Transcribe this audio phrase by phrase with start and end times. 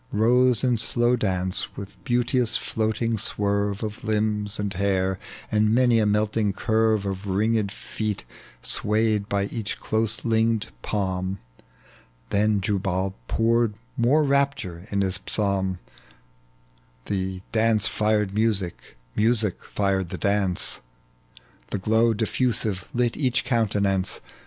[0.11, 5.19] Rose in slow dance, with beanteous floating swerve Of limbs and hair,
[5.51, 8.23] and many a melting curve Of ringed feet
[8.63, 11.37] swayed by each close linked palm:
[12.31, 15.77] Then Jubal poured more rapture in his psalm,
[17.05, 18.71] The dance fired mnsie,
[19.15, 20.81] music fired the dance.
[21.69, 24.19] The glow difi'usive lit each countenance.